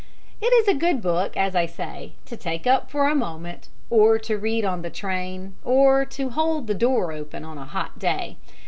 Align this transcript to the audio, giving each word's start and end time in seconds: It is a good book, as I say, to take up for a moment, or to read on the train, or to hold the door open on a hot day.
It 0.41 0.47
is 0.51 0.67
a 0.67 0.73
good 0.73 0.99
book, 0.99 1.37
as 1.37 1.55
I 1.55 1.67
say, 1.67 2.13
to 2.25 2.35
take 2.35 2.65
up 2.65 2.89
for 2.89 3.07
a 3.07 3.13
moment, 3.13 3.67
or 3.91 4.17
to 4.17 4.35
read 4.35 4.65
on 4.65 4.81
the 4.81 4.89
train, 4.89 5.53
or 5.63 6.05
to 6.05 6.29
hold 6.31 6.65
the 6.65 6.73
door 6.73 7.11
open 7.11 7.45
on 7.45 7.59
a 7.59 7.65
hot 7.65 7.99
day. 7.99 8.37